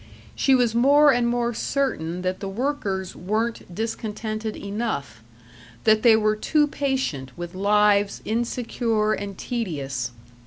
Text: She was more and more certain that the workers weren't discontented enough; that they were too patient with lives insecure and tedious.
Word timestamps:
She 0.33 0.55
was 0.55 0.73
more 0.73 1.13
and 1.13 1.27
more 1.27 1.53
certain 1.53 2.23
that 2.23 2.39
the 2.39 2.47
workers 2.49 3.15
weren't 3.15 3.75
discontented 3.75 4.55
enough; 4.55 5.21
that 5.83 6.01
they 6.01 6.15
were 6.15 6.35
too 6.35 6.65
patient 6.65 7.31
with 7.37 7.53
lives 7.53 8.19
insecure 8.25 9.13
and 9.13 9.37
tedious. 9.37 10.09